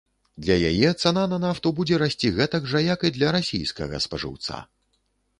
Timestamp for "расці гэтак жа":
2.03-2.81